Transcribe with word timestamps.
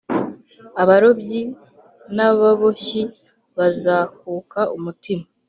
Abarobyi 0.81 1.41
n 2.15 2.17
ababoshyi 2.29 3.01
bazakuka 3.57 4.59
umutima 4.77 5.25